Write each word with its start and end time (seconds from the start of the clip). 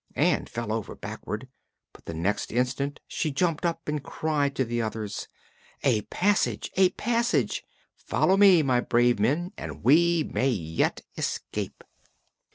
Ann 0.15 0.47
fell 0.47 0.73
over 0.73 0.95
backward, 0.95 1.47
but 1.93 2.05
the 2.05 2.15
next 2.15 2.51
instant 2.51 2.99
she 3.07 3.29
jumped 3.29 3.67
up 3.67 3.87
and 3.87 4.01
cried 4.01 4.55
to 4.55 4.65
the 4.65 4.81
others: 4.81 5.27
"A 5.83 6.01
passage! 6.09 6.71
A 6.75 6.89
passage! 6.93 7.63
Follow 7.95 8.35
me, 8.35 8.63
my 8.63 8.79
brave 8.79 9.19
men, 9.19 9.51
and 9.59 9.83
we 9.83 10.23
may 10.23 10.49
yet 10.49 11.01
escape." 11.17 11.83